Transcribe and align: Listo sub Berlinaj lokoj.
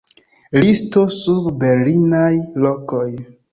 Listo 0.63 1.03
sub 1.17 1.51
Berlinaj 1.65 2.33
lokoj. 2.67 3.07